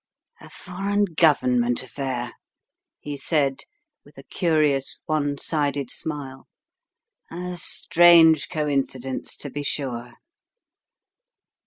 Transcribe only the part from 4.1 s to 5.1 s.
a curious